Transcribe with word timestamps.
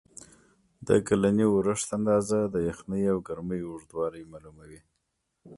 د 0.87 0.89
کلني 1.07 1.45
اورښت 1.49 1.89
اندازه، 1.97 2.39
د 2.53 2.55
یخنۍ 2.69 3.03
او 3.13 3.17
ګرمۍ 3.27 3.61
اوږدوالی 3.65 4.23
معلوموي. 4.31 4.81